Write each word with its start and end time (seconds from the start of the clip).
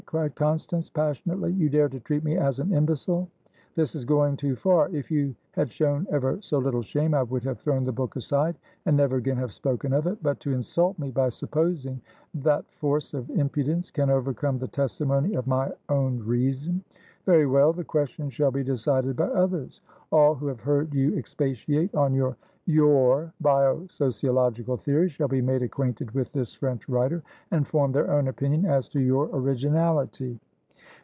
cried 0.07 0.35
Constance, 0.35 0.89
passionately. 0.89 1.53
"You 1.53 1.69
dare 1.69 1.87
to 1.87 1.99
treat 2.01 2.25
me 2.25 2.35
as 2.35 2.59
an 2.59 2.73
imbecile! 2.73 3.29
This 3.75 3.95
is 3.95 4.03
going 4.03 4.35
too 4.35 4.57
far! 4.57 4.89
If 4.89 5.09
you 5.09 5.33
had 5.51 5.71
shown 5.71 6.05
ever 6.11 6.37
so 6.41 6.57
little 6.57 6.81
shame 6.81 7.13
I 7.13 7.23
would 7.23 7.43
have 7.43 7.59
thrown 7.61 7.85
the 7.85 7.93
book 7.93 8.17
aside, 8.17 8.57
and 8.85 8.97
never 8.97 9.15
again 9.17 9.37
have 9.37 9.53
spoken 9.53 9.93
of 9.93 10.07
it. 10.07 10.17
But 10.21 10.41
to 10.41 10.51
insult 10.51 10.99
me 10.99 11.11
by 11.11 11.29
supposing 11.29 12.01
that 12.33 12.69
force 12.73 13.13
of 13.13 13.29
impudence 13.29 13.89
can 13.89 14.09
overcome 14.09 14.57
the 14.59 14.67
testimony 14.67 15.33
of 15.35 15.47
my 15.47 15.71
own 15.87 16.19
reason! 16.19 16.83
Very 17.25 17.45
well. 17.47 17.71
The 17.71 17.85
question 17.85 18.29
shall 18.29 18.51
be 18.51 18.65
decided 18.65 19.15
by 19.15 19.27
others. 19.27 19.79
All 20.11 20.35
who 20.35 20.47
have 20.47 20.59
heard 20.59 20.93
you 20.93 21.15
expatiate 21.15 21.93
on 21.95 22.13
youryour 22.67 23.31
'bio 23.41 23.85
sociological' 23.89 24.77
theory 24.77 25.09
shall 25.09 25.27
be 25.27 25.41
made 25.41 25.61
acquainted 25.63 26.11
with 26.11 26.31
this 26.31 26.53
French 26.55 26.87
writer, 26.89 27.21
and 27.51 27.67
form 27.67 27.91
their 27.91 28.11
own 28.11 28.27
opinion 28.27 28.65
as 28.65 28.87
to 28.89 28.99
your 28.99 29.29
originality." 29.33 30.39